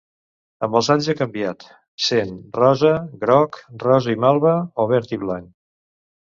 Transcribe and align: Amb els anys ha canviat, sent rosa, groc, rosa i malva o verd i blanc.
Amb 0.67 0.77
els 0.79 0.87
anys 0.93 1.09
ha 1.11 1.15
canviat, 1.19 1.65
sent 2.07 2.33
rosa, 2.57 2.95
groc, 3.27 3.63
rosa 3.87 4.17
i 4.17 4.19
malva 4.27 4.59
o 4.87 4.91
verd 4.97 5.17
i 5.21 5.25
blanc. 5.29 5.57